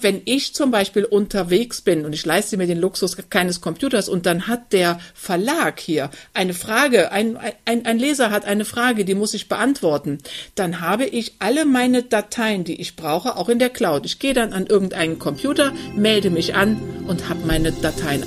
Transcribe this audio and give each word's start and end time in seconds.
Wenn 0.00 0.22
ich 0.26 0.54
zum 0.54 0.70
Beispiel 0.70 1.04
unterwegs 1.04 1.80
bin 1.80 2.04
und 2.04 2.12
ich 2.12 2.24
leiste 2.24 2.56
mir 2.56 2.68
den 2.68 2.78
Luxus 2.78 3.16
keines 3.30 3.60
Computers 3.60 4.08
und 4.08 4.26
dann 4.26 4.46
hat 4.46 4.72
der 4.72 5.00
Verlag 5.12 5.80
hier 5.80 6.10
eine 6.34 6.54
Frage, 6.54 7.10
ein, 7.10 7.36
ein, 7.64 7.84
ein 7.84 7.98
Leser 7.98 8.30
hat 8.30 8.44
eine 8.44 8.64
Frage, 8.64 9.04
die 9.04 9.16
muss 9.16 9.34
ich 9.34 9.48
beantworten, 9.48 10.18
dann 10.54 10.80
habe 10.80 11.04
ich 11.04 11.34
alle 11.40 11.64
meine 11.64 12.04
Dateien, 12.04 12.62
die 12.62 12.80
ich 12.80 12.94
brauche, 12.94 13.36
auch 13.36 13.48
in 13.48 13.58
der 13.58 13.70
Cloud. 13.70 14.06
Ich 14.06 14.20
gehe 14.20 14.34
dann 14.34 14.52
an 14.52 14.66
irgendeinen 14.66 15.18
Computer, 15.18 15.72
melde 15.96 16.30
mich 16.30 16.54
an 16.54 16.80
und 17.08 17.28
habe 17.28 17.44
meine 17.44 17.72
Dateien. 17.72 18.22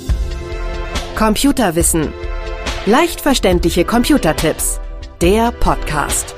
Computerwissen. 1.16 2.12
Leicht 2.84 3.22
verständliche 3.22 3.86
Computertipps. 3.86 4.78
Der 5.22 5.52
Podcast. 5.52 6.34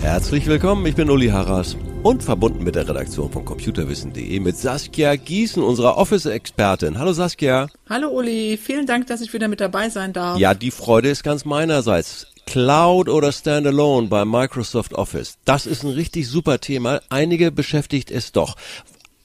Herzlich 0.00 0.46
willkommen, 0.46 0.86
ich 0.86 0.94
bin 0.94 1.10
Uli 1.10 1.28
Harras 1.28 1.76
und 2.02 2.22
verbunden 2.22 2.64
mit 2.64 2.76
der 2.76 2.88
Redaktion 2.88 3.30
von 3.30 3.44
computerwissen.de 3.44 4.40
mit 4.40 4.56
Saskia 4.56 5.16
Gießen, 5.16 5.62
unserer 5.62 5.98
Office-Expertin. 5.98 6.98
Hallo 6.98 7.12
Saskia. 7.12 7.68
Hallo 7.88 8.08
Uli, 8.08 8.56
vielen 8.56 8.86
Dank, 8.86 9.06
dass 9.08 9.20
ich 9.20 9.32
wieder 9.34 9.48
mit 9.48 9.60
dabei 9.60 9.90
sein 9.90 10.12
darf. 10.12 10.38
Ja, 10.38 10.54
die 10.54 10.70
Freude 10.70 11.10
ist 11.10 11.22
ganz 11.22 11.44
meinerseits. 11.44 12.26
Cloud 12.46 13.08
oder 13.08 13.32
Standalone 13.32 14.08
bei 14.08 14.24
Microsoft 14.24 14.94
Office. 14.94 15.36
Das 15.44 15.66
ist 15.66 15.84
ein 15.84 15.90
richtig 15.90 16.26
super 16.26 16.58
Thema. 16.58 17.00
Einige 17.10 17.52
beschäftigt 17.52 18.10
es 18.10 18.32
doch. 18.32 18.56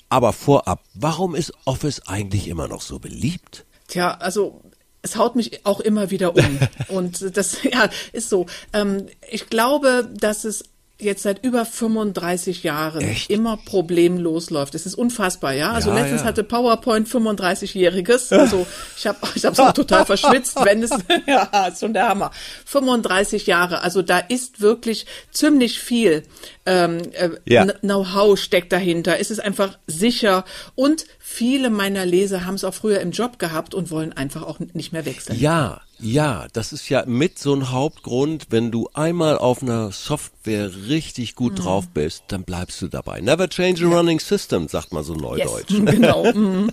Aber 0.10 0.34
vorab, 0.34 0.84
warum 0.94 1.34
ist 1.34 1.54
Office 1.64 2.02
eigentlich 2.08 2.48
immer 2.48 2.68
noch 2.68 2.82
so 2.82 3.00
beliebt? 3.00 3.66
Tja, 3.88 4.16
also 4.20 4.62
es 5.02 5.16
haut 5.16 5.36
mich 5.36 5.66
auch 5.66 5.80
immer 5.80 6.12
wieder 6.12 6.36
um. 6.36 6.60
Und 6.90 7.38
das 7.38 7.64
ja, 7.64 7.90
ist 8.12 8.30
so. 8.30 8.48
Ähm, 8.74 9.08
ich 9.32 9.50
glaube, 9.50 10.10
dass 10.14 10.44
es 10.44 10.66
jetzt 10.98 11.24
seit 11.24 11.44
über 11.44 11.66
35 11.66 12.64
Jahren 12.64 13.02
Echt? 13.02 13.30
immer 13.30 13.58
problemlos 13.58 14.50
läuft. 14.50 14.76
Es 14.76 14.86
ist 14.86 14.96
unfassbar, 14.96 15.52
ja. 15.54 15.72
Also 15.74 15.90
Ja, 15.90 15.98
letztens 16.00 16.22
ja. 16.22 16.28
hatte 16.28 16.44
PowerPoint 16.44 17.08
35-jähriges. 17.08 18.34
Also 18.34 18.66
ich 18.98 19.06
habe 19.06 19.18
ich 19.36 19.44
habe 19.46 19.62
auch 19.62 19.74
total 19.74 20.06
verschwitzt, 20.06 20.58
wenn 20.64 20.84
es 20.84 20.92
ja, 21.28 21.68
ist 21.68 21.82
schon 21.82 21.94
der 21.94 22.08
Hammer. 22.10 22.32
35 22.66 23.46
Jahre. 23.48 23.82
Also 23.82 24.02
da 24.02 24.20
ist 24.20 24.62
wirklich 24.62 25.06
ziemlich 25.32 25.80
viel 25.80 26.24
ähm, 26.66 27.00
äh, 27.14 27.30
Ja. 27.46 27.64
Kn- 27.64 27.80
Know-how 27.82 28.40
steckt 28.40 28.72
dahinter. 28.72 29.20
Es 29.20 29.32
ist 29.32 29.40
einfach 29.40 29.78
sicher 29.88 30.46
und 30.76 31.06
viele 31.20 31.70
meiner 31.70 32.06
Leser 32.06 32.46
haben 32.46 32.56
es 32.56 32.64
auch 32.64 32.74
früher 32.74 33.00
im 33.02 33.12
Job 33.12 33.38
gehabt 33.40 33.74
und 33.74 33.92
wollen 33.92 34.14
einfach 34.14 34.44
auch 34.44 34.60
nicht 34.60 34.94
mehr 34.94 35.06
wechseln. 35.06 35.40
Ja, 35.40 35.82
ja, 36.00 36.48
das 36.54 36.74
ist 36.74 36.90
ja 36.90 37.04
mit 37.06 37.40
so 37.40 37.54
ein 37.54 37.72
Hauptgrund, 37.72 38.48
wenn 38.50 38.72
du 38.72 38.90
einmal 38.94 39.38
auf 39.38 39.62
einer 39.64 39.92
Software 39.92 40.72
richtig 40.88 41.32
Mhm. 41.32 41.36
gut 41.36 41.64
drauf 41.64 41.88
bist, 41.94 42.24
dann 42.28 42.44
bleibst 42.44 42.82
du 42.82 42.88
dabei. 42.88 43.22
Never 43.22 43.50
change 43.50 43.86
a 43.86 43.90
running 43.90 44.20
system, 44.20 44.68
sagt 44.68 44.92
man 44.94 45.04
so 45.04 45.14
Yes, 45.14 45.22
neudeutsch. 45.22 45.70
genau. 45.86 46.32
mhm. 46.34 46.72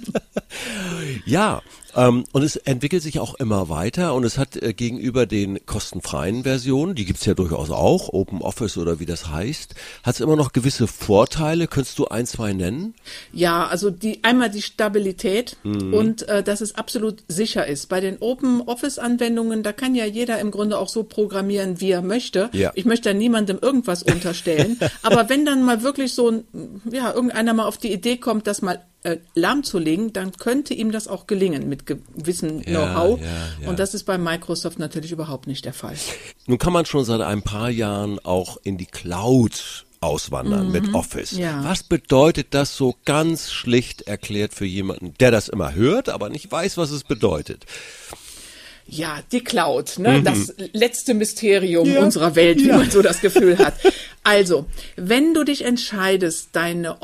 Ja, 1.27 1.62
ähm, 1.97 2.25
und 2.33 2.43
es 2.43 2.57
entwickelt 2.57 3.03
sich 3.03 3.19
auch 3.21 3.35
immer 3.35 3.69
weiter 3.69 4.15
und 4.15 4.25
es 4.25 4.39
hat 4.39 4.57
äh, 4.57 4.73
gegenüber 4.73 5.27
den 5.27 5.65
kostenfreien 5.67 6.43
Versionen, 6.43 6.95
die 6.95 7.05
gibt's 7.05 7.25
ja 7.25 7.35
durchaus 7.35 7.71
auch, 7.71 8.09
Open 8.12 8.41
Office 8.43 8.77
oder 8.79 9.01
wie 9.01 9.07
das 9.07 9.29
heißt, 9.29 9.75
hat 10.03 10.15
es 10.15 10.20
immer 10.20 10.37
noch 10.37 10.53
gewisse 10.53 10.87
Vorteile. 10.87 11.67
Könntest 11.67 11.98
du 11.98 12.07
ein, 12.09 12.27
zwei 12.27 12.53
nennen? 12.53 12.95
Ja, 13.33 13.67
also 13.67 13.91
die 13.91 14.25
einmal 14.25 14.51
die 14.51 14.63
Stabilität 14.63 15.57
Mhm. 15.63 15.95
und 15.95 16.29
äh, 16.29 16.43
dass 16.43 16.61
es 16.61 16.75
absolut 16.75 17.23
sicher 17.29 17.67
ist. 17.67 17.89
Bei 17.89 18.01
den 18.01 18.19
Open 18.20 18.63
Office 18.63 18.98
Anwendungen, 18.98 19.63
da 19.63 19.73
kann 19.73 19.95
ja 19.95 20.05
jeder 20.05 20.39
im 20.41 20.51
Grunde 20.51 20.79
auch 20.79 20.89
so 20.89 21.05
programmieren, 21.05 21.81
wie 21.81 21.91
er 21.91 22.03
möchte. 22.03 22.51
Ja. 22.53 22.73
Ich 22.75 22.85
möchte 22.85 23.11
da 23.11 23.15
niemandem 23.15 23.59
irgendwas 23.61 24.03
unterstellen, 24.03 24.79
aber 25.03 25.29
wenn 25.29 25.45
dann 25.45 25.63
mal 25.63 25.83
wirklich 25.83 26.15
so 26.15 26.31
ein 26.31 26.45
ja, 26.91 27.13
irgendeiner 27.13 27.55
mal 27.55 27.67
auf 27.67 27.79
die 27.79 27.93
Idee 27.93 28.17
kommt, 28.17 28.47
das 28.47 28.63
mal 28.63 28.81
äh, 29.05 29.17
lahmzulegen, 29.34 30.12
dann 30.12 30.33
könnte 30.33 30.75
ihm 30.75 30.92
das 30.92 31.08
auch 31.08 31.27
gelingen 31.27 31.69
mit 31.69 31.86
gewissem 31.86 32.62
Ja, 32.62 32.92
Know-how. 32.92 33.20
ja, 33.20 33.27
ja. 33.62 33.69
Und 33.69 33.78
das 33.78 33.95
ist 33.95 34.05
bei 34.05 34.17
Microsoft 34.19 34.78
natürlich 34.78 35.12
überhaupt 35.12 35.47
nicht 35.47 35.64
der 35.64 35.72
Fall. 35.72 35.97
Nun 36.46 36.58
kann 36.58 36.73
man 36.73 36.86
schon 36.86 37.05
seit 37.05 37.20
ein 37.20 37.42
paar 37.42 37.68
Jahren 37.70 38.18
auch 38.20 38.58
in 38.62 38.79
die 38.79 38.86
Cloud 38.86 39.85
auswandern 40.01 40.70
mit 40.73 40.95
Office. 40.95 41.33
Mhm. 41.33 41.39
Ja. 41.41 41.64
Was 41.64 41.85
bedeutet 41.85 42.48
das 42.51 42.77
so 42.77 42.96
ganz 43.05 43.52
schlicht 43.52 44.02
erklärt 44.02 44.52
für 44.52 44.67
jemanden, 44.67 45.14
der 45.20 45.30
das 45.30 45.48
immer 45.48 45.74
hört, 45.74 46.08
aber 46.08 46.29
nicht 46.29 46.51
weiß, 46.51 46.77
was 46.77 46.91
es 46.91 47.05
bedeutet? 47.05 47.67
Ja, 48.89 49.20
die 49.30 49.45
Cloud, 49.45 49.98
ne? 50.01 50.23
das 50.24 50.55
letzte 50.73 51.14
Mysterium 51.14 51.89
Mhm. 51.89 51.95
Ja. 51.95 52.02
unserer 52.02 52.35
Welt, 52.35 52.58
wie 52.58 52.67
Ja. 52.67 52.79
man 52.79 52.91
so 52.91 53.01
das 53.01 53.20
Gefühl 53.20 53.58
hat. 53.58 53.74
Also, 54.24 54.67
wenn 54.96 55.35
du 55.35 55.45
dich 55.45 55.64
entscheidest, 55.64 56.48
deine 56.52 57.01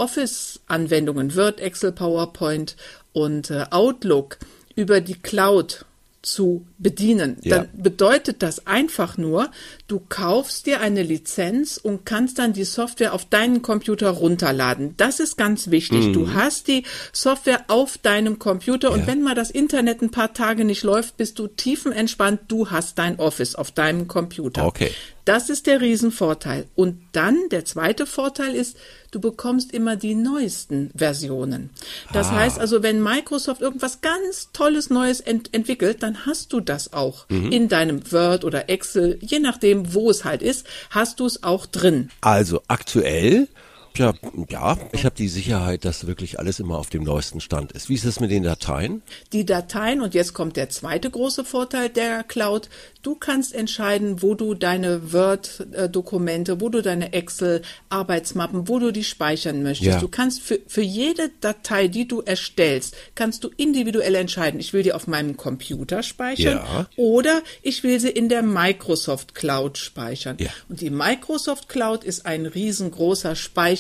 Office-Anwendungen, 0.69 1.35
Word, 1.37 1.61
Excel, 1.61 1.93
PowerPoint 1.93 2.77
und 3.13 3.51
äh, 3.51 3.65
Outlook 3.71 4.39
über 4.77 5.01
die 5.01 5.15
Cloud 5.15 5.85
zu 6.21 6.67
bedienen, 6.79 7.39
Ja. 7.43 7.59
dann 7.59 7.69
bedeutet 7.75 8.43
das 8.43 8.67
einfach 8.67 9.17
nur, 9.17 9.51
du 9.87 10.03
kaufst 10.09 10.67
dir 10.67 10.81
eine 10.81 11.03
Lizenz 11.05 11.79
und 11.79 12.05
kannst 12.05 12.41
dann 12.41 12.53
die 12.53 12.65
Software 12.65 13.15
auf 13.15 13.25
deinen 13.25 13.63
Computer 13.63 14.11
runterladen. 14.11 14.95
Das 14.97 15.21
ist 15.21 15.37
ganz 15.39 15.71
wichtig. 15.71 16.13
Du 16.13 16.35
hast 16.35 16.67
die 16.67 16.83
Software 17.13 17.65
auf 17.69 17.99
deinem 17.99 18.41
Computer 18.41 18.91
und 18.91 19.01
Ja. 19.01 19.07
wenn 19.07 19.23
mal 19.23 19.37
das 19.37 19.51
Internet 19.51 20.03
ein 20.03 20.11
paar 20.11 20.35
Tage 20.35 20.65
nicht 20.65 20.83
läuft, 20.83 21.17
bist 21.17 21.39
du 21.39 21.47
tiefenentspannt. 21.47 22.41
Du 22.49 22.71
hast 22.71 22.99
dein 22.99 23.19
Office 23.21 23.55
auf 23.55 23.71
deinem 23.71 24.09
Computer. 24.09 24.67
Okay. 24.67 24.91
Das 25.29 25.51
ist 25.51 25.67
der 25.67 25.83
Riesenvorteil. 25.83 26.69
Und 26.75 27.03
dann 27.13 27.37
der 27.51 27.67
zweite 27.67 28.07
Vorteil 28.07 28.55
ist, 28.55 28.79
du 29.11 29.21
bekommst 29.21 29.75
immer 29.75 29.95
die 29.95 30.15
neuesten 30.15 30.91
Versionen. 30.97 31.69
Das 32.15 32.31
heißt 32.31 32.59
also, 32.59 32.83
wenn 32.83 33.03
Microsoft 33.03 33.61
irgendwas 33.61 34.01
ganz 34.01 34.49
Tolles 34.55 34.89
Neues 34.89 35.21
ent 35.21 35.53
entwickelt, 35.53 36.03
dann 36.03 36.25
hast 36.25 36.55
du 36.55 36.61
das 36.61 36.95
auch 36.95 37.29
in 37.29 37.69
deinem 37.69 38.11
Word 38.11 38.43
oder 38.47 38.71
Excel, 38.71 39.19
je 39.21 39.39
nachdem, 39.39 39.93
wo 39.93 40.09
es 40.09 40.25
halt 40.25 40.41
ist, 40.41 40.67
hast 40.89 41.21
du 41.21 41.27
es 41.27 41.43
auch 41.43 41.67
drin. 41.67 42.11
Also 42.23 42.63
aktuell, 42.67 43.49
ja, 43.97 44.13
ja 44.49 44.79
ich 44.93 45.05
habe 45.05 45.15
die 45.17 45.29
Sicherheit, 45.29 45.85
dass 45.85 46.07
wirklich 46.07 46.39
alles 46.39 46.61
immer 46.61 46.79
auf 46.79 46.91
dem 46.91 47.03
neuesten 47.03 47.41
Stand 47.41 47.73
ist. 47.73 47.89
Wie 47.89 47.95
ist 47.95 48.05
das 48.05 48.21
mit 48.21 48.31
den 48.31 48.43
Dateien? 48.43 49.03
Die 49.33 49.45
Dateien, 49.45 50.01
und 50.01 50.15
jetzt 50.15 50.35
kommt 50.35 50.57
der 50.57 50.69
zweite 50.69 51.11
große 51.11 51.45
Vorteil 51.45 51.89
der 51.89 52.23
Cloud, 52.25 52.69
du 53.03 53.15
kannst 53.15 53.55
entscheiden, 53.55 54.23
wo 54.23 54.35
du 54.35 54.55
deine 54.55 55.13
Word-Dokumente, 55.13 56.61
wo 56.61 56.69
du 56.69 56.83
deine 56.83 57.13
Excel-Arbeitsmappen, 57.13 58.69
wo 58.69 58.79
du 58.79 58.93
die 58.93 59.05
speichern 59.05 59.63
möchtest. 59.63 59.95
Ja. 59.95 60.01
Du 60.01 60.09
kannst 60.09 60.43
für, 60.43 60.61
für 60.67 60.83
jede 60.83 61.31
Datei, 61.41 61.89
die 61.89 62.07
du 62.07 62.21
erstellst, 62.21 62.97
kannst 63.15 63.45
du 63.45 63.51
individuell 63.57 64.15
entscheiden, 64.15 64.61
ich 64.61 64.73
will 64.73 64.83
die 64.83 64.93
auf 64.93 65.07
meinem 65.07 65.37
Computer 65.37 66.03
speichern 66.03 66.59
Ja. 66.59 66.87
oder 66.97 67.43
ich 67.63 67.83
will 67.83 68.01
sie 68.01 68.11
in 68.11 68.29
der 68.29 68.43
Microsoft 68.43 69.35
Cloud 69.35 69.79
speichern. 69.79 70.37
Ja. 70.39 70.51
Und 70.69 70.81
die 70.81 70.91
Microsoft 70.91 71.69
Cloud 71.69 72.05
ist 72.05 72.27
ein 72.27 72.47
riesengroßer 72.47 73.37
Speicher 73.37 73.78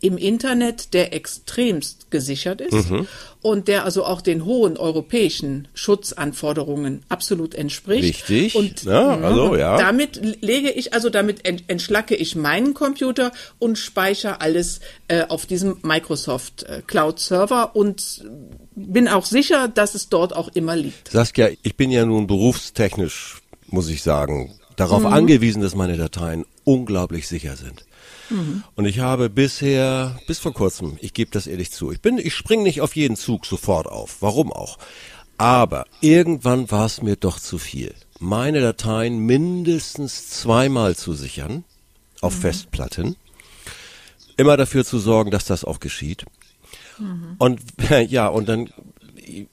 im 0.00 0.16
Internet, 0.18 0.94
der 0.94 1.12
extremst 1.12 2.10
gesichert 2.10 2.60
ist 2.60 2.90
Mhm. 2.90 3.06
und 3.40 3.68
der 3.68 3.84
also 3.84 4.04
auch 4.04 4.20
den 4.20 4.44
hohen 4.44 4.76
europäischen 4.76 5.68
Schutzanforderungen 5.74 7.02
absolut 7.08 7.54
entspricht. 7.54 8.28
Richtig. 8.28 8.54
Und 8.54 8.84
Ja, 8.84 9.16
also, 9.18 9.50
und 9.52 9.58
ja. 9.58 9.76
damit 9.78 10.20
lege 10.42 10.70
ich, 10.70 10.92
also 10.94 11.10
damit 11.10 11.44
ent- 11.46 11.64
entschlacke 11.68 12.14
ich 12.14 12.36
meinen 12.36 12.74
Computer 12.74 13.32
und 13.58 13.78
speichere 13.78 14.40
alles 14.40 14.80
äh, 15.08 15.24
auf 15.28 15.46
diesem 15.46 15.78
Microsoft 15.82 16.62
äh, 16.64 16.82
Cloud 16.86 17.18
Server 17.18 17.74
und 17.74 18.24
bin 18.74 19.08
auch 19.08 19.24
sicher, 19.26 19.68
dass 19.68 19.94
es 19.94 20.08
dort 20.08 20.34
auch 20.34 20.48
immer 20.54 20.76
liegt. 20.76 21.10
Saskia, 21.10 21.48
ich 21.62 21.76
bin 21.76 21.90
ja 21.90 22.04
nun 22.06 22.26
berufstechnisch, 22.26 23.40
muss 23.66 23.88
ich 23.88 24.02
sagen, 24.02 24.54
darauf 24.76 25.02
Mhm. 25.02 25.12
angewiesen, 25.12 25.62
dass 25.62 25.74
meine 25.74 25.96
Dateien 25.96 26.44
unglaublich 26.64 27.28
sicher 27.28 27.56
sind. 27.56 27.84
Mhm. 28.30 28.62
Und 28.76 28.84
ich 28.86 29.00
habe 29.00 29.28
bisher, 29.30 30.18
bis 30.26 30.38
vor 30.38 30.52
kurzem, 30.54 30.96
ich 31.00 31.12
gebe 31.14 31.30
das 31.30 31.46
ehrlich 31.46 31.70
zu, 31.72 31.92
ich 31.92 32.00
bin, 32.00 32.18
ich 32.18 32.34
springe 32.34 32.62
nicht 32.62 32.80
auf 32.80 32.96
jeden 32.96 33.16
Zug 33.16 33.46
sofort 33.46 33.86
auf. 33.86 34.16
Warum 34.20 34.52
auch? 34.52 34.78
Aber 35.38 35.86
irgendwann 36.00 36.70
war 36.70 36.86
es 36.86 37.02
mir 37.02 37.16
doch 37.16 37.38
zu 37.40 37.58
viel. 37.58 37.94
Meine 38.20 38.60
Dateien 38.60 39.18
mindestens 39.18 40.28
zweimal 40.28 40.94
zu 40.94 41.14
sichern 41.14 41.64
auf 42.20 42.34
Festplatten. 42.34 43.16
Immer 44.36 44.56
dafür 44.56 44.84
zu 44.84 44.98
sorgen, 44.98 45.30
dass 45.30 45.44
das 45.44 45.64
auch 45.64 45.80
geschieht. 45.80 46.24
Und 47.38 47.60
ja, 48.08 48.28
und 48.28 48.48
dann, 48.48 48.70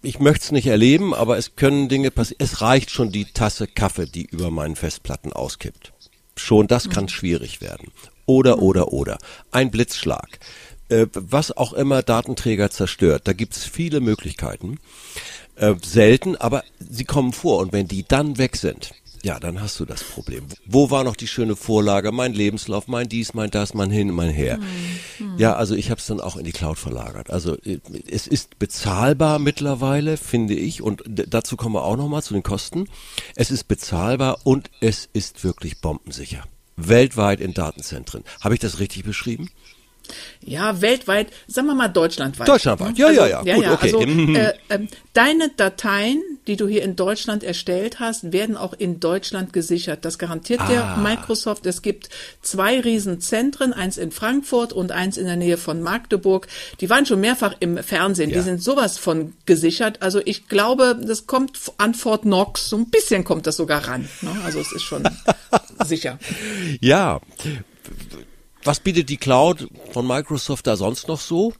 ich 0.02 0.20
möchte 0.20 0.46
es 0.46 0.52
nicht 0.52 0.68
erleben, 0.68 1.14
aber 1.14 1.38
es 1.38 1.56
können 1.56 1.90
Dinge 1.90 2.12
passieren. 2.12 2.40
Es 2.40 2.62
reicht 2.62 2.92
schon 2.92 3.12
die 3.12 3.26
Tasse 3.26 3.68
Kaffee, 3.68 4.06
die 4.06 4.26
über 4.26 4.52
meinen 4.52 4.76
Festplatten 4.76 5.34
auskippt. 5.34 5.94
Schon 6.36 6.68
das 6.68 6.90
kann 6.90 7.10
schwierig 7.10 7.62
werden. 7.62 7.92
Oder, 8.26 8.60
oder, 8.60 8.94
oder. 8.94 9.18
Ein 9.52 9.72
Blitzschlag. 9.72 10.40
Äh, 10.90 11.08
was 11.14 11.56
auch 11.56 11.74
immer 11.74 12.02
Datenträger 12.02 12.72
zerstört. 12.72 13.24
Da 13.26 13.34
gibt 13.34 13.56
es 13.56 13.66
viele 13.66 14.00
Möglichkeiten. 14.00 14.80
Äh, 15.56 15.76
selten, 15.84 16.36
aber 16.36 16.64
sie 16.80 17.06
kommen 17.06 17.34
vor. 17.34 17.60
Und 17.60 17.74
wenn 17.74 17.88
die 17.88 18.04
dann 18.08 18.38
weg 18.38 18.56
sind, 18.56 18.92
ja, 19.24 19.40
dann 19.40 19.62
hast 19.62 19.80
du 19.80 19.86
das 19.86 20.04
Problem. 20.04 20.46
Wo 20.66 20.90
war 20.92 21.04
noch 21.04 21.16
die 21.16 21.28
schöne 21.28 21.56
Vorlage? 21.56 22.12
Mein 22.12 22.34
Lebenslauf, 22.34 22.88
mein 22.88 23.10
dies, 23.10 23.34
mein 23.34 23.52
das, 23.52 23.74
mein 23.74 23.92
hin, 23.92 24.12
mein 24.12 24.30
her. 24.30 24.60
Hm. 25.18 25.38
Ja, 25.38 25.56
also 25.56 25.76
ich 25.76 25.92
habe 25.92 26.00
es 26.00 26.08
dann 26.08 26.22
auch 26.22 26.38
in 26.38 26.46
die 26.46 26.52
Cloud 26.52 26.78
verlagert. 26.80 27.30
Also 27.30 27.56
äh, 27.64 27.80
es 28.10 28.28
ist 28.28 28.60
bezahlbar 28.60 29.40
mittlerweile, 29.40 30.18
finde 30.18 30.54
ich, 30.54 30.82
und 30.82 31.04
dazu 31.08 31.58
kommen 31.58 31.76
wir 31.76 31.84
auch 31.84 31.98
nochmal 31.98 32.24
zu 32.24 32.34
den 32.34 32.44
Kosten. 32.44 32.88
Es 33.36 33.52
ist 33.52 33.68
bezahlbar 33.68 34.40
und 34.46 34.70
es 34.80 35.10
ist 35.12 35.44
wirklich 35.44 35.82
bombensicher. 35.82 36.44
Weltweit 36.78 37.42
in 37.42 37.54
Datenzentren. 37.54 38.24
Habe 38.40 38.54
ich 38.54 38.60
das 38.62 38.80
richtig 38.80 39.04
beschrieben? 39.04 39.50
Ja, 40.42 40.82
weltweit, 40.82 41.28
sagen 41.48 41.68
wir 41.68 41.76
mal 41.76 41.88
deutschlandweit. 41.88 42.48
Deutschlandweit, 42.48 42.98
ja, 42.98 43.08
also, 43.08 43.20
ja, 43.22 43.28
ja, 43.28 43.44
ja, 43.44 43.56
gut, 43.56 43.64
ja. 43.64 43.74
okay. 43.74 43.94
Also, 43.94 44.02
Mhm. 44.02 44.36
äh, 44.36 44.54
äh, 44.70 44.80
deine 45.14 45.50
Dateien, 45.56 46.22
die 46.48 46.56
du 46.56 46.68
hier 46.68 46.84
in 46.84 46.96
Deutschland 46.96 47.44
erstellt 47.44 48.00
hast, 48.00 48.32
werden 48.34 48.58
auch 48.58 48.74
in 48.74 49.00
Deutschland 49.00 49.54
gesichert. 49.54 50.06
Das 50.06 50.18
garantiert 50.18 50.62
dir 50.70 50.84
Ah. 50.84 50.98
Microsoft. 50.98 51.66
Es 51.66 51.82
gibt 51.82 52.10
zwei 52.42 52.80
Riesenzentren, 52.80 53.74
eins 53.74 53.98
in 53.98 54.12
Frankfurt 54.12 54.74
und 54.74 54.92
eins 54.92 55.18
in 55.18 55.26
der 55.26 55.36
Nähe 55.36 55.58
von 55.58 55.82
Magdeburg. 55.82 56.48
Die 56.82 56.90
waren 56.90 57.06
schon 57.06 57.20
mehrfach 57.22 57.56
im 57.60 57.78
Fernsehen. 57.84 58.30
Ja. 58.30 58.38
Die 58.38 58.44
sind 58.44 58.64
sowas 58.64 58.98
von 58.98 59.34
gesichert. 59.46 60.02
Also 60.02 60.22
ich 60.26 60.48
glaube, 60.48 61.00
das 61.02 61.28
kommt 61.28 61.60
an 61.78 61.94
Fort 61.94 62.24
Knox. 62.24 62.70
So 62.70 62.78
ein 62.78 62.90
bisschen 62.90 63.24
kommt 63.24 63.46
das 63.48 63.58
sogar 63.58 63.88
ran. 63.88 64.08
Ne? 64.22 64.32
Also 64.44 64.60
es 64.60 64.72
ist 64.72 64.84
schon 64.84 65.04
sicher. 65.86 66.20
Ja. 66.82 67.20
Was 68.64 68.80
bietet 68.80 69.10
die 69.10 69.18
Cloud 69.18 69.68
von 69.92 70.06
Microsoft 70.06 70.68
da 70.68 70.76
sonst 70.76 71.08
noch 71.08 71.20
so? 71.20 71.54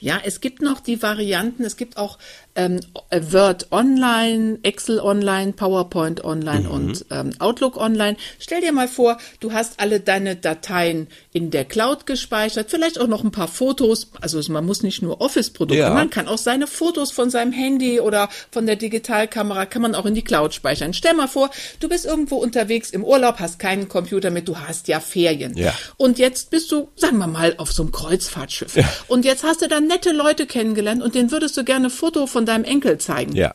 Ja, 0.00 0.20
es 0.24 0.40
gibt 0.40 0.62
noch 0.62 0.80
die 0.80 1.02
Varianten, 1.02 1.64
es 1.64 1.76
gibt 1.76 1.96
auch 1.96 2.18
ähm, 2.54 2.80
Word 3.12 3.68
Online, 3.70 4.58
Excel 4.64 4.98
Online, 4.98 5.52
PowerPoint 5.52 6.24
Online 6.24 6.60
Mhm. 6.60 6.70
und 6.70 7.04
ähm, 7.10 7.30
Outlook 7.38 7.76
Online. 7.76 8.16
Stell 8.40 8.60
dir 8.60 8.72
mal 8.72 8.88
vor, 8.88 9.18
du 9.40 9.52
hast 9.52 9.78
alle 9.78 10.00
deine 10.00 10.34
Dateien 10.34 11.06
in 11.32 11.50
der 11.52 11.64
Cloud 11.64 12.06
gespeichert, 12.06 12.68
vielleicht 12.70 12.98
auch 13.00 13.06
noch 13.06 13.22
ein 13.22 13.30
paar 13.30 13.46
Fotos. 13.46 14.10
Also 14.20 14.40
man 14.52 14.66
muss 14.66 14.82
nicht 14.82 15.02
nur 15.02 15.20
Office-Produkte, 15.20 15.78
Ja. 15.82 15.90
man 15.94 16.10
kann 16.10 16.26
auch 16.26 16.38
seine 16.38 16.66
Fotos 16.66 17.12
von 17.12 17.30
seinem 17.30 17.52
Handy 17.52 18.00
oder 18.00 18.28
von 18.50 18.66
der 18.66 18.74
Digitalkamera, 18.76 19.66
kann 19.66 19.82
man 19.82 19.94
auch 19.94 20.06
in 20.06 20.14
die 20.14 20.22
Cloud 20.24 20.52
speichern. 20.54 20.92
Stell 20.94 21.14
mal 21.14 21.28
vor, 21.28 21.50
du 21.78 21.88
bist 21.88 22.06
irgendwo 22.06 22.36
unterwegs 22.36 22.90
im 22.90 23.04
Urlaub, 23.04 23.38
hast 23.38 23.60
keinen 23.60 23.88
Computer 23.88 24.30
mit, 24.30 24.48
du 24.48 24.58
hast 24.58 24.88
ja 24.88 24.98
Ferien. 24.98 25.56
Ja. 25.56 25.74
Und 25.96 26.18
jetzt 26.18 26.50
bist 26.50 26.72
du, 26.72 26.88
sagen 26.96 27.18
wir 27.18 27.28
mal, 27.28 27.54
auf 27.58 27.70
so 27.72 27.82
einem 27.84 27.92
Kreuzfahrtschiff. 27.92 28.74
Und 29.06 29.24
jetzt 29.24 29.44
hast 29.44 29.57
du 29.62 29.68
da 29.68 29.80
nette 29.80 30.12
Leute 30.12 30.46
kennengelernt 30.46 31.02
und 31.02 31.14
denen 31.14 31.30
würdest 31.30 31.56
du 31.56 31.64
gerne 31.64 31.88
ein 31.88 31.90
Foto 31.90 32.26
von 32.26 32.46
deinem 32.46 32.64
Enkel 32.64 32.98
zeigen. 32.98 33.34
Ja. 33.34 33.52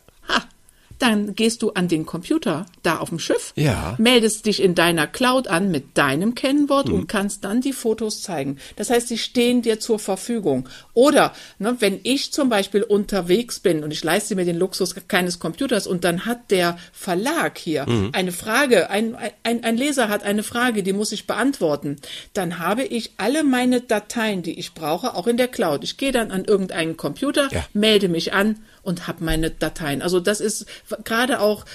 Dann 1.00 1.36
gehst 1.36 1.62
du 1.62 1.72
an 1.72 1.88
den 1.88 2.06
Computer 2.06 2.66
da 2.82 2.98
auf 2.98 3.10
dem 3.10 3.20
Schiff, 3.20 3.52
Ja. 3.56 3.96
meldest 3.98 4.46
dich 4.46 4.62
in 4.62 4.76
deiner 4.76 5.08
Cloud 5.08 5.48
an 5.48 5.72
mit 5.72 5.98
deinem 5.98 6.36
Kennwort 6.36 6.88
Mhm. 6.88 6.94
und 6.94 7.08
kannst 7.08 7.44
dann 7.44 7.62
die 7.62 7.74
Fotos 7.74 8.22
zeigen. 8.22 8.58
Das 8.76 8.90
heißt, 8.90 9.08
sie 9.10 9.18
stehen 9.18 9.62
dir 9.62 9.80
zur 9.80 10.00
Verfügung. 10.00 10.70
Oder 10.94 11.34
ne, 11.60 11.76
wenn 11.80 12.00
ich 12.04 12.32
zum 12.32 12.50
Beispiel 12.50 12.84
unterwegs 12.84 13.60
bin 13.60 13.84
und 13.84 13.92
ich 13.92 14.04
leiste 14.04 14.36
mir 14.36 14.46
den 14.46 14.58
Luxus 14.58 14.96
keines 15.08 15.40
Computers 15.40 15.88
und 15.88 16.04
dann 16.04 16.26
hat 16.26 16.52
der 16.52 16.78
Verlag 16.92 17.58
hier 17.58 17.86
Mhm. 17.90 18.10
eine 18.14 18.32
Frage, 18.32 18.90
ein, 18.90 19.16
ein, 19.44 19.64
ein 19.64 19.78
Leser 19.78 20.10
hat 20.10 20.24
eine 20.24 20.44
Frage, 20.44 20.84
die 20.84 20.94
muss 20.94 21.12
ich 21.12 21.28
beantworten, 21.28 21.98
dann 22.34 22.60
habe 22.60 22.84
ich 22.84 23.12
alle 23.18 23.44
meine 23.44 23.82
Dateien, 23.82 24.44
die 24.44 24.58
ich 24.60 24.74
brauche, 24.74 25.16
auch 25.16 25.28
in 25.28 25.38
der 25.38 25.48
Cloud. 25.48 25.84
Ich 25.84 25.98
gehe 25.98 26.12
dann 26.12 26.32
an 26.32 26.46
irgendeinen 26.46 26.98
Computer, 26.98 27.50
Ja. 27.52 27.66
melde 27.74 28.08
mich 28.10 28.34
an 28.34 28.60
und 28.84 29.08
habe 29.08 29.24
meine 29.24 29.50
Dateien. 29.50 30.02
Also 30.02 30.20
das 30.20 30.42
ist 30.42 30.66
gerade 31.04 31.40
auch, 31.40 31.66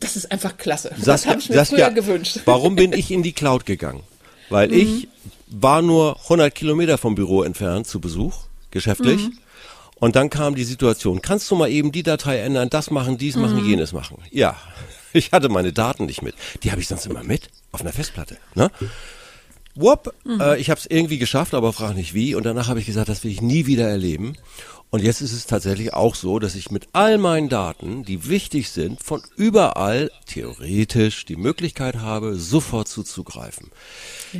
das 0.00 0.16
ist 0.16 0.30
einfach 0.32 0.56
klasse. 0.56 0.90
das 1.04 1.26
habe 1.26 1.40
ich 1.40 1.48
mir 1.48 1.56
Saskia, 1.56 1.86
früher 1.86 1.94
gewünscht. 1.94 2.40
Warum 2.44 2.76
bin 2.76 2.92
ich 2.92 3.10
in 3.10 3.22
die 3.22 3.32
Cloud 3.32 3.66
gegangen? 3.66 4.02
Weil 4.50 4.68
Mhm. 4.68 4.74
ich 4.74 5.08
war 5.48 5.82
nur 5.82 6.16
100 6.28 6.54
Kilometer 6.54 6.98
vom 6.98 7.14
Büro 7.14 7.42
entfernt 7.42 7.86
zu 7.86 8.00
Besuch, 8.00 8.34
geschäftlich. 8.70 9.20
Mhm. 9.20 9.38
Und 9.96 10.14
dann 10.14 10.30
kam 10.30 10.54
die 10.54 10.64
Situation, 10.64 11.22
kannst 11.22 11.50
du 11.50 11.56
mal 11.56 11.68
eben 11.70 11.90
die 11.90 12.02
Datei 12.04 12.38
ändern, 12.38 12.70
das 12.70 12.90
machen, 12.90 13.18
dies 13.18 13.34
machen, 13.36 13.62
Mhm. 13.62 13.68
jenes 13.68 13.92
machen. 13.92 14.18
Ja, 14.30 14.56
ich 15.12 15.32
hatte 15.32 15.48
meine 15.48 15.72
Daten 15.72 16.06
nicht 16.06 16.22
mit. 16.22 16.34
Die 16.62 16.70
habe 16.70 16.80
ich 16.80 16.86
sonst 16.88 17.06
immer 17.06 17.24
mit, 17.24 17.48
auf 17.72 17.80
einer 17.80 17.92
Festplatte. 17.92 18.36
Ne? 18.54 18.70
Wupp, 19.74 20.12
Mhm. 20.24 20.40
äh, 20.40 20.56
ich 20.58 20.70
habe 20.70 20.80
es 20.80 20.86
irgendwie 20.86 21.18
geschafft, 21.18 21.54
aber 21.54 21.72
frag 21.72 21.94
nicht 21.94 22.12
wie. 22.14 22.34
Und 22.34 22.44
danach 22.44 22.68
habe 22.68 22.80
ich 22.80 22.86
gesagt, 22.86 23.08
das 23.08 23.22
will 23.24 23.30
ich 23.30 23.40
nie 23.42 23.66
wieder 23.66 23.88
erleben. 23.88 24.36
Und 24.90 25.02
jetzt 25.02 25.20
ist 25.20 25.32
es 25.32 25.46
tatsächlich 25.46 25.92
auch 25.92 26.14
so, 26.14 26.38
dass 26.38 26.54
ich 26.54 26.70
mit 26.70 26.88
all 26.92 27.18
meinen 27.18 27.50
Daten, 27.50 28.04
die 28.04 28.28
wichtig 28.28 28.70
sind, 28.70 29.02
von 29.02 29.22
überall 29.36 30.10
theoretisch 30.24 31.26
die 31.26 31.36
Möglichkeit 31.36 31.96
habe, 31.96 32.36
sofort 32.36 32.88
zuzugreifen. 32.88 33.70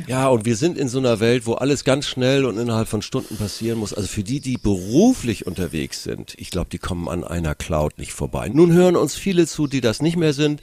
Ja. 0.07 0.27
und 0.29 0.45
wir 0.45 0.55
sind 0.55 0.77
in 0.77 0.87
so 0.87 0.97
einer 0.99 1.19
Welt, 1.19 1.45
wo 1.45 1.53
alles 1.53 1.83
ganz 1.83 2.07
schnell 2.07 2.45
und 2.45 2.57
innerhalb 2.57 2.87
von 2.87 3.03
Stunden 3.03 3.37
passieren 3.37 3.77
muss. 3.77 3.93
Also 3.93 4.07
für 4.07 4.23
die, 4.23 4.39
die 4.39 4.57
beruflich 4.57 5.45
unterwegs 5.45 6.03
sind, 6.03 6.33
ich 6.37 6.49
glaube, 6.49 6.69
die 6.71 6.79
kommen 6.79 7.07
an 7.07 7.23
einer 7.23 7.53
Cloud 7.53 7.99
nicht 7.99 8.13
vorbei. 8.13 8.49
Nun 8.49 8.73
hören 8.73 8.95
uns 8.95 9.15
viele 9.15 9.45
zu, 9.45 9.67
die 9.67 9.81
das 9.81 10.01
nicht 10.01 10.17
mehr 10.17 10.33
sind 10.33 10.61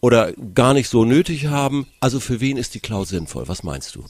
oder 0.00 0.32
gar 0.32 0.74
nicht 0.74 0.88
so 0.88 1.06
nötig 1.06 1.46
haben. 1.46 1.86
Also 2.00 2.20
für 2.20 2.40
wen 2.40 2.58
ist 2.58 2.74
die 2.74 2.80
Cloud 2.80 3.08
sinnvoll? 3.08 3.48
Was 3.48 3.62
meinst 3.62 3.94
du? 3.94 4.04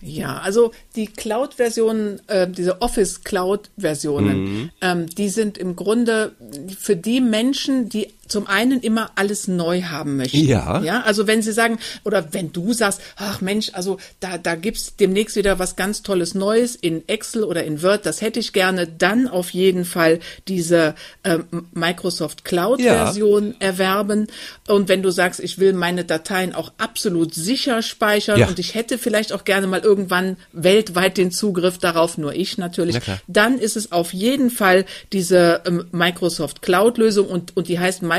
Ja, 0.00 0.38
also 0.38 0.72
die 0.94 1.06
Cloud-Versionen, 1.06 2.20
äh, 2.28 2.48
diese 2.48 2.80
Office-Cloud-Versionen, 2.80 4.42
Mhm. 4.44 4.70
ähm, 4.80 5.06
die 5.06 5.28
sind 5.28 5.58
im 5.58 5.74
Grunde 5.76 6.36
für 6.78 6.96
die 6.96 7.20
Menschen, 7.20 7.88
die 7.88 8.08
zum 8.28 8.46
einen 8.46 8.80
immer 8.80 9.10
alles 9.14 9.48
neu 9.48 9.82
haben 9.82 10.16
möchten. 10.16 10.44
Ja. 10.46 10.82
Ja, 10.82 11.02
also 11.02 11.26
wenn 11.26 11.42
sie 11.42 11.52
sagen, 11.52 11.78
oder 12.04 12.32
wenn 12.32 12.52
du 12.52 12.72
sagst, 12.72 13.00
ach 13.16 13.40
Mensch, 13.40 13.70
also 13.72 13.98
da, 14.20 14.38
da 14.38 14.54
gibt's 14.54 14.96
demnächst 14.96 15.36
wieder 15.36 15.58
was 15.58 15.76
ganz 15.76 16.02
Tolles 16.02 16.34
Neues 16.34 16.76
in 16.76 17.08
Excel 17.08 17.42
oder 17.44 17.64
in 17.64 17.82
Word, 17.82 18.06
das 18.06 18.20
hätte 18.20 18.38
ich 18.40 18.52
gerne, 18.52 18.86
dann 18.86 19.28
auf 19.28 19.50
jeden 19.50 19.84
Fall 19.84 20.20
diese 20.46 20.94
ähm, 21.24 21.46
Microsoft 21.72 22.44
Cloud-Version 22.44 23.56
erwerben. 23.60 24.26
Und 24.66 24.88
wenn 24.88 25.02
du 25.02 25.10
sagst, 25.10 25.40
ich 25.40 25.58
will 25.58 25.72
meine 25.72 26.04
Dateien 26.04 26.54
auch 26.54 26.72
absolut 26.78 27.34
sicher 27.34 27.82
speichern 27.82 28.38
Ja. 28.38 28.48
und 28.48 28.58
ich 28.58 28.74
hätte 28.74 28.98
vielleicht 28.98 29.32
auch 29.32 29.44
gerne 29.44 29.66
mal 29.66 29.80
irgendwann 29.80 30.36
weltweit 30.52 31.16
den 31.16 31.30
Zugriff 31.30 31.78
darauf, 31.78 32.18
nur 32.18 32.34
ich 32.34 32.58
natürlich, 32.58 32.96
Na 33.06 33.18
dann 33.26 33.58
ist 33.58 33.76
es 33.76 33.92
auf 33.92 34.12
jeden 34.12 34.50
Fall 34.50 34.84
diese 35.12 35.62
ähm, 35.66 35.86
Microsoft 35.92 36.62
Cloud-Lösung 36.62 37.26
und, 37.26 37.56
und 37.56 37.68
die 37.68 37.78
heißt 37.78 38.02
Microsoft 38.02 38.17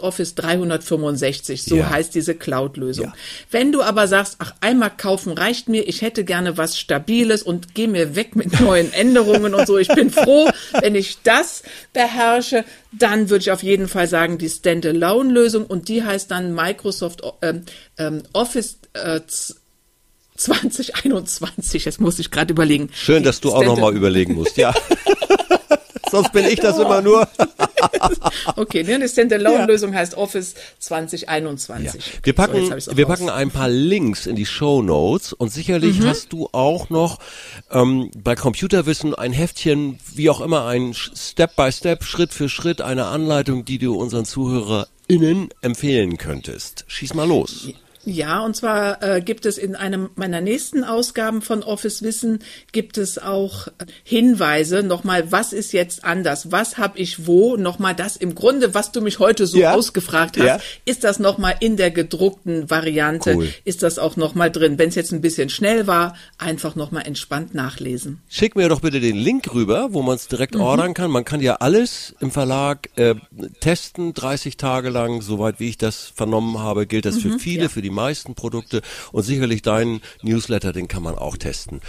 Office 0.00 0.34
365. 0.34 1.62
So 1.64 1.76
Ja. 1.76 1.90
heißt 1.90 2.14
diese 2.14 2.34
Cloud-Lösung. 2.34 3.06
Ja. 3.06 3.12
Wenn 3.50 3.72
du 3.72 3.82
aber 3.82 4.08
sagst, 4.08 4.36
ach, 4.38 4.54
einmal 4.60 4.90
kaufen 4.96 5.32
reicht 5.32 5.68
mir, 5.68 5.86
ich 5.88 6.02
hätte 6.02 6.24
gerne 6.24 6.56
was 6.56 6.78
Stabiles 6.78 7.42
und 7.42 7.74
geh 7.74 7.86
mir 7.86 8.16
weg 8.16 8.36
mit 8.36 8.60
neuen 8.60 8.92
Änderungen 8.92 9.54
und 9.54 9.66
so. 9.66 9.78
Ich 9.78 9.88
bin 9.88 10.10
froh, 10.10 10.48
wenn 10.80 10.94
ich 10.94 11.18
das 11.22 11.62
beherrsche, 11.92 12.64
dann 12.92 13.28
würde 13.30 13.42
ich 13.42 13.50
auf 13.50 13.62
jeden 13.62 13.88
Fall 13.88 14.08
sagen, 14.08 14.38
die 14.38 14.48
Standalone-Lösung 14.48 15.66
und 15.66 15.88
die 15.88 16.02
heißt 16.02 16.30
dann 16.30 16.54
Microsoft 16.54 17.22
ähm, 17.42 17.62
ähm, 17.98 18.22
Office 18.32 18.78
äh, 18.94 19.20
2021. 20.36 21.84
Jetzt 21.84 22.00
muss 22.00 22.18
ich 22.18 22.30
gerade 22.30 22.52
überlegen. 22.52 22.90
Schön, 22.94 23.22
dass 23.22 23.40
du 23.40 23.50
auch 23.50 23.62
Stand- 23.62 23.66
noch 23.66 23.78
mal 23.78 23.94
überlegen 23.96 24.34
musst, 24.34 24.56
ja. 24.56 24.74
Sonst 26.10 26.32
bin 26.32 26.44
ich 26.46 26.56
das 26.60 26.78
immer 26.78 27.02
nur. 27.02 27.28
Okay, 28.56 28.82
ne, 28.84 28.98
die 28.98 29.08
Standalone-Lösung 29.08 29.94
heißt 29.94 30.16
Office 30.16 30.54
2021. 30.78 31.84
Ja. 31.86 31.90
Okay, 31.92 32.02
Wir 32.22 32.32
so, 32.32 32.36
packen, 32.36 32.72
auch 32.72 32.96
wir 32.96 33.06
raus. 33.06 33.18
packen 33.18 33.30
ein 33.30 33.50
paar 33.50 33.68
Links 33.68 34.26
in 34.26 34.36
die 34.36 34.46
Show 34.46 34.82
Notes 34.82 35.32
und 35.32 35.52
sicherlich 35.52 36.00
Mhm. 36.00 36.06
hast 36.06 36.32
du 36.32 36.48
auch 36.52 36.90
noch 36.90 37.18
ähm, 37.70 38.10
bei 38.16 38.34
Computerwissen 38.34 39.14
ein 39.14 39.32
Heftchen, 39.32 39.98
wie 40.14 40.30
auch 40.30 40.40
immer, 40.40 40.66
ein 40.66 40.92
Sch- 40.92 41.10
Step 41.30 41.56
by 41.56 41.70
Step, 41.72 42.04
Schritt 42.04 42.32
für 42.32 42.48
Schritt, 42.48 42.80
eine 42.80 43.06
Anleitung, 43.06 43.64
die 43.64 43.78
du 43.78 43.94
unseren 43.96 44.24
ZuhörerInnen 44.24 45.48
empfehlen 45.60 46.16
könntest. 46.18 46.84
Schieß 46.88 47.14
mal 47.14 47.26
los. 47.28 47.66
Ja, 47.68 47.74
und 48.06 48.54
zwar 48.54 49.02
äh, 49.02 49.20
gibt 49.20 49.46
es 49.46 49.58
in 49.58 49.74
einem 49.74 50.10
meiner 50.14 50.40
nächsten 50.40 50.84
Ausgaben 50.84 51.42
von 51.42 51.62
Office 51.64 52.02
Wissen 52.02 52.38
gibt 52.72 52.98
es 52.98 53.18
auch 53.18 53.66
äh, 53.66 53.70
Hinweise 54.04 54.82
nochmal, 54.82 55.32
was 55.32 55.52
ist 55.52 55.72
jetzt 55.72 56.04
anders, 56.04 56.52
was 56.52 56.78
habe 56.78 56.98
ich 56.98 57.26
wo, 57.26 57.56
nochmal 57.56 57.94
das 57.94 58.16
im 58.16 58.34
Grunde, 58.34 58.74
was 58.74 58.92
du 58.92 59.00
mich 59.00 59.18
heute 59.18 59.46
so 59.46 59.58
Ja. 59.58 59.74
ausgefragt 59.74 60.38
hast, 60.38 60.46
Ja. 60.46 60.58
ist 60.84 61.02
das 61.04 61.18
nochmal 61.18 61.56
in 61.60 61.76
der 61.76 61.90
gedruckten 61.90 62.70
Variante, 62.70 63.34
Cool. 63.34 63.48
ist 63.64 63.82
das 63.82 63.98
auch 63.98 64.16
nochmal 64.16 64.50
drin. 64.50 64.78
Wenn 64.78 64.88
es 64.90 64.94
jetzt 64.94 65.12
ein 65.12 65.20
bisschen 65.20 65.48
schnell 65.48 65.86
war, 65.86 66.14
einfach 66.38 66.76
nochmal 66.76 67.06
entspannt 67.06 67.54
nachlesen. 67.54 68.20
Schick 68.28 68.54
mir 68.54 68.68
doch 68.68 68.80
bitte 68.80 69.00
den 69.00 69.16
Link 69.16 69.52
rüber, 69.52 69.88
wo 69.90 70.02
man 70.02 70.14
es 70.14 70.28
direkt 70.28 70.54
ordern 70.56 70.94
kann. 70.94 71.10
Man 71.10 71.24
kann 71.24 71.40
ja 71.40 71.56
alles 71.56 72.14
im 72.20 72.30
Verlag 72.30 72.88
äh, 72.96 73.16
testen, 73.60 74.14
30 74.14 74.56
Tage 74.56 74.90
lang, 74.90 75.22
soweit 75.22 75.58
wie 75.60 75.68
ich 75.68 75.78
das 75.78 76.12
vernommen 76.14 76.58
habe, 76.58 76.86
gilt 76.86 77.04
das 77.04 77.18
für 77.18 77.38
viele, 77.38 77.64
ja. 77.64 77.68
für 77.68 77.82
die 77.82 77.90
meisten 77.96 78.34
Produkte 78.34 78.82
und 79.12 79.24
sicherlich 79.24 79.62
deinen 79.62 80.00
Newsletter, 80.22 80.72
den 80.72 80.86
kann 80.86 81.02
man 81.02 81.16
auch 81.16 81.36
testen. 81.36 81.80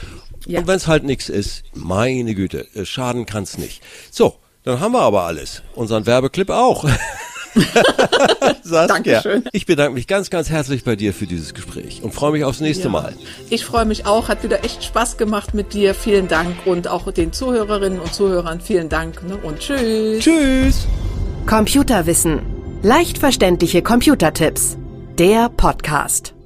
Ja. 0.46 0.60
Und 0.60 0.68
wenn 0.68 0.78
es 0.78 0.88
halt 0.88 1.04
nichts 1.04 1.30
ist, 1.30 1.64
meine 1.74 2.34
Güte, 2.34 2.68
äh, 2.74 2.86
schaden 2.86 3.26
kann's 3.26 3.58
nicht. 3.58 3.84
So, 4.10 4.36
dann 4.64 4.80
haben 4.80 4.94
wir 4.94 5.02
aber 5.02 5.24
alles. 5.24 5.62
Unseren 5.76 6.06
Werbeclip 6.06 6.50
auch. 6.50 6.86
Saskia, 8.64 8.88
Dankeschön. 8.88 9.44
ich 9.52 9.66
bedanke 9.66 9.94
mich 9.94 10.08
ganz, 10.08 10.30
ganz 10.30 10.50
herzlich 10.50 10.84
bei 10.84 10.96
dir 10.96 11.14
für 11.14 11.26
dieses 11.26 11.54
Gespräch 11.54 12.02
und 12.04 12.14
freue 12.14 12.32
mich 12.32 12.44
aufs 12.44 12.60
nächste 12.60 12.86
Ja. 12.86 12.90
Mal. 12.90 13.14
Ich 13.50 13.66
freue 13.66 13.86
mich 13.86 14.06
auch, 14.06 14.30
hat 14.30 14.44
wieder 14.44 14.64
echt 14.64 14.84
Spaß 14.84 15.18
gemacht 15.18 15.54
mit 15.54 15.74
dir. 15.74 15.94
Vielen 15.96 16.28
Dank 16.28 16.56
und 16.66 16.88
auch 16.88 17.12
den 17.12 17.34
Zuhörerinnen 17.34 18.00
und 18.00 18.14
Zuhörern 18.14 18.62
vielen 18.62 18.90
Dank 18.90 19.24
ne? 19.24 19.38
und 19.38 19.60
tschüss. 19.60 20.24
Tschüss. 20.24 20.88
Computerwissen. 21.46 22.42
Leicht 22.84 23.18
verständliche 23.18 23.82
Computertipps. 23.82 24.78
Der 25.18 25.50
Podcast. 25.50 26.37